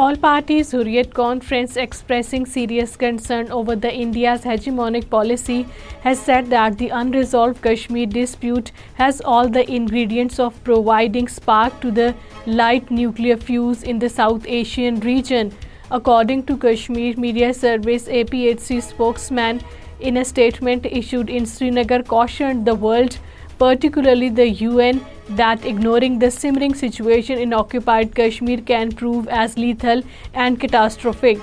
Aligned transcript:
All 0.00 0.16
parties 0.22 0.70
Hurriyet 0.74 1.12
Conference 1.18 1.76
expressing 1.82 2.46
serious 2.54 2.96
concern 3.02 3.52
over 3.58 3.76
the 3.84 3.92
India's 4.00 4.42
hegemonic 4.48 5.06
policy 5.14 5.56
has 6.02 6.24
said 6.26 6.50
that 6.50 6.76
the 6.80 6.88
unresolved 6.98 7.62
Kashmir 7.66 8.10
dispute 8.16 8.72
has 8.98 9.22
all 9.34 9.48
the 9.56 9.62
ingredients 9.78 10.42
of 10.48 10.58
providing 10.68 11.30
spark 11.36 11.80
to 11.86 11.94
the 12.00 12.10
light 12.46 12.90
nuclear 12.98 13.38
fuse 13.38 13.88
in 13.94 13.98
the 13.98 14.12
South 14.18 14.50
Asian 14.58 15.00
region. 15.00 15.54
According 16.00 16.42
to 16.50 16.58
Kashmir 16.68 17.14
Media 17.16 17.54
Service 17.62 18.12
APHC 18.20 18.82
spokesman, 18.90 19.62
in 20.00 20.18
a 20.18 20.26
statement 20.32 20.92
issued 21.00 21.30
in 21.30 21.46
Srinagar, 21.46 22.02
cautioned 22.02 22.66
the 22.66 22.80
world, 22.88 23.18
particularly 23.68 24.28
the 24.28 24.50
UN, 24.64 25.04
that 25.28 25.64
ignoring 25.64 26.18
the 26.18 26.30
simmering 26.30 26.74
situation 26.74 27.38
in 27.38 27.52
occupied 27.52 28.14
Kashmir 28.14 28.60
can 28.60 28.92
prove 28.92 29.28
as 29.28 29.56
lethal 29.56 30.02
and 30.34 30.60
catastrophic. 30.60 31.38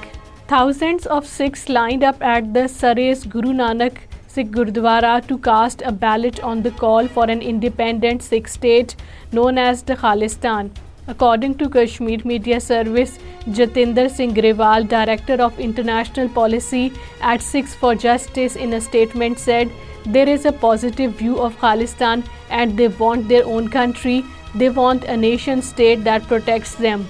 Thousands 0.48 1.06
of 1.06 1.28
Sikhs 1.28 1.70
lined 1.70 2.04
up 2.04 2.22
at 2.22 2.54
the 2.54 2.62
Saray's 2.62 3.24
Guru 3.26 3.54
Nanak 3.54 3.98
Sikh 4.28 4.52
Gurdwara 4.52 5.26
to 5.28 5.38
cast 5.38 5.82
a 5.84 5.92
ballot 5.92 6.40
on 6.44 6.64
the 6.64 6.72
call 6.72 7.08
for 7.08 7.26
an 7.26 7.42
independent 7.42 8.24
Sikh 8.24 8.48
state 8.48 8.96
known 9.32 9.58
as 9.58 9.84
the 9.84 9.96
Khalistan. 9.96 10.74
According 11.06 11.56
to 11.56 11.70
Kashmir 11.70 12.22
Media 12.24 12.60
Service, 12.60 13.18
Jatinder 13.48 14.10
Singh 14.10 14.36
Grewal, 14.36 14.88
Director 14.88 15.36
of 15.44 15.60
International 15.60 16.30
Policy 16.30 16.94
at 17.22 17.42
6 17.42 17.76
for 17.76 17.96
Justice, 17.96 18.56
in 18.68 18.78
a 18.78 18.82
statement 18.86 19.44
said, 19.46 19.74
"There 20.06 20.30
is 20.36 20.46
a 20.46 20.56
positive 20.64 21.18
view 21.24 21.42
of 21.50 21.60
Khalistan 21.66 22.24
and 22.62 22.80
they 22.80 22.90
want 23.04 23.28
their 23.34 23.44
own 23.58 23.70
country. 23.76 24.18
They 24.62 24.72
want 24.80 25.10
a 25.16 25.18
nation 25.26 25.66
state 25.74 26.08
that 26.10 26.32
protects 26.34 26.76
them." 26.80 27.08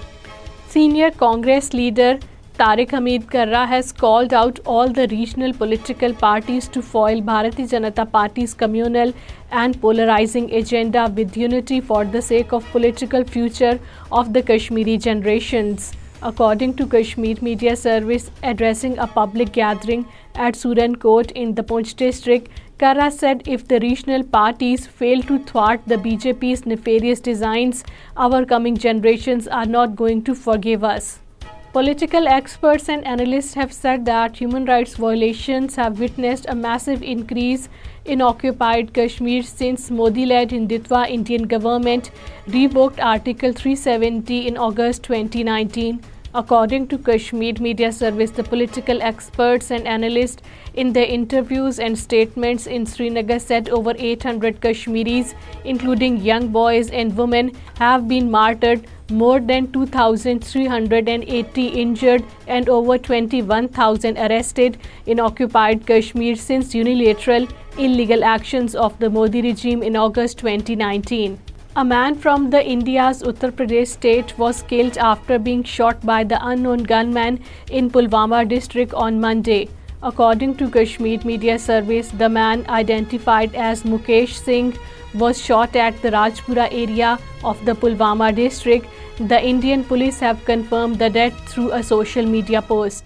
Senior 0.77 1.16
Congress 1.25 1.73
leader 1.81 2.13
Tariq 2.57 2.91
Hamid 2.95 3.23
Karra 3.30 3.62
has 3.70 3.88
called 3.99 4.34
out 4.39 4.59
all 4.73 4.91
the 4.98 5.05
regional 5.12 5.54
political 5.62 6.12
parties 6.21 6.68
to 6.76 6.84
foil 6.90 7.23
Bharatiya 7.29 7.71
Janata 7.71 8.05
Party's 8.18 8.54
communal 8.62 9.13
and 9.63 9.79
polarizing 9.85 10.49
agenda 10.59 11.05
with 11.15 11.40
unity 11.46 11.79
for 11.91 12.04
the 12.18 12.21
sake 12.29 12.54
of 12.59 12.68
political 12.76 13.26
future 13.37 13.73
of 14.12 14.34
the 14.35 14.43
Kashmiri 14.51 14.98
generations. 15.07 15.91
According 16.32 16.76
to 16.82 16.87
Kashmir 16.91 17.40
Media 17.49 17.76
Service, 17.85 18.29
addressing 18.51 18.99
a 19.07 19.07
public 19.15 19.51
gathering 19.57 20.05
at 20.35 20.62
Suran 20.62 20.99
Court 20.99 21.34
in 21.41 21.55
the 21.55 21.68
Poonch 21.71 21.96
district, 22.04 22.62
Karra 22.84 23.09
said 23.15 23.43
if 23.57 23.68
the 23.73 23.82
regional 23.87 24.23
parties 24.37 24.87
fail 25.01 25.27
to 25.32 25.41
thwart 25.51 25.91
the 25.93 25.98
BJP's 26.05 26.65
nefarious 26.65 27.27
designs, 27.32 27.84
our 28.27 28.46
coming 28.55 28.82
generations 28.87 29.54
are 29.59 29.70
not 29.79 30.01
going 30.05 30.23
to 30.32 30.41
forgive 30.46 30.90
us. 30.96 31.12
Political 31.73 32.27
experts 32.27 32.87
and 32.87 33.04
analysts 33.04 33.55
have 33.55 33.73
said 33.73 34.05
that 34.05 34.35
human 34.37 34.65
rights 34.65 34.98
violations 34.98 35.76
have 35.76 35.99
witnessed 35.99 36.46
a 36.48 36.54
massive 36.54 37.01
increase 37.01 37.68
in 38.05 38.21
occupied 38.21 38.93
Kashmir 38.98 39.41
since 39.41 39.90
Modi-led 39.90 40.54
Hindutva 40.57 41.04
Indian 41.09 41.48
government 41.55 42.12
revoked 42.46 42.99
Article 42.99 43.57
370 43.63 44.41
in 44.49 44.55
August 44.55 45.09
2019. 45.09 46.04
According 46.35 46.87
to 46.91 46.98
Kashmir 47.09 47.55
Media 47.59 47.91
Service, 47.91 48.29
the 48.29 48.43
political 48.43 49.01
experts 49.01 49.71
and 49.71 49.87
analysts 49.87 50.43
in 50.73 50.93
their 50.93 51.05
interviews 51.05 51.79
and 51.79 51.98
statements 51.98 52.68
in 52.68 52.85
Srinagar 52.85 53.40
said 53.40 53.70
over 53.70 53.93
800 53.98 54.62
Kashmiris, 54.62 55.35
including 55.63 56.18
young 56.32 56.48
boys 56.48 56.90
and 56.90 57.18
women, 57.20 57.55
have 57.79 58.07
been 58.15 58.29
martyred 58.29 58.91
more 59.12 59.41
than 59.41 59.70
2,380 59.73 61.68
injured 61.68 62.23
and 62.48 62.70
over 62.70 62.98
21,000 62.98 64.18
arrested 64.18 64.78
in 65.06 65.19
occupied 65.19 65.85
Kashmir 65.85 66.38
since 66.38 66.73
unilateral 66.73 67.47
illegal 67.78 68.23
actions 68.23 68.75
of 68.75 68.97
the 69.00 69.09
Modi 69.09 69.41
regime 69.41 69.84
in 69.84 69.97
August 69.97 70.38
2019. 70.38 71.38
A 71.75 71.84
man 71.84 72.16
from 72.16 72.53
India's 72.53 73.22
Uttar 73.24 73.52
Pradesh 73.52 73.88
state 73.88 74.38
was 74.38 74.64
killed 74.64 74.97
after 74.97 75.38
being 75.38 75.64
shot 75.64 76.06
by 76.06 76.24
the 76.24 76.40
unknown 76.47 76.84
gunman 76.84 77.44
in 77.72 77.90
Pulwama 77.90 78.47
district 78.47 78.94
on 78.94 79.19
Monday. 79.19 79.68
According 80.08 80.56
to 80.56 80.69
Kashmir 80.69 81.19
Media 81.24 81.58
Service, 81.58 82.09
the 82.22 82.28
man 82.28 82.66
identified 82.78 83.56
as 83.56 83.84
Mukesh 83.84 84.34
Singh 84.40 84.74
was 85.14 85.41
shot 85.41 85.78
at 85.78 86.02
the 86.02 86.12
Rajpura 86.18 86.68
area 86.81 87.18
of 87.52 87.64
the 87.66 87.72
Pulwama 87.72 88.36
district. 88.44 88.94
The 89.34 89.41
Indian 89.53 89.86
police 89.86 90.19
have 90.19 90.46
confirmed 90.53 91.00
the 91.00 91.09
death 91.22 91.41
through 91.50 91.72
a 91.72 91.84
social 91.96 92.31
media 92.38 92.62
post. 92.62 93.06